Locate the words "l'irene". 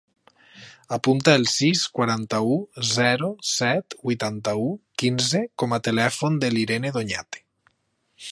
6.55-6.95